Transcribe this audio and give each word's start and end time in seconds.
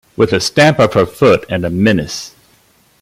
With 0.17 0.33
a 0.33 0.39
stamp 0.39 0.79
of 0.79 0.95
her 0.95 1.05
foot 1.05 1.45
and 1.47 1.63
a 1.63 1.69
menace. 1.69 2.33